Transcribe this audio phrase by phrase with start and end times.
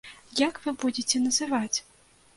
[0.39, 1.77] Як вы будзеце называць?